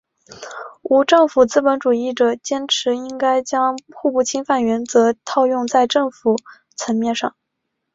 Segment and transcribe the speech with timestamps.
[0.81, 6.37] 无政府资本主义者坚持应该将互不侵犯原则套用在政府
[6.75, 7.35] 层面上。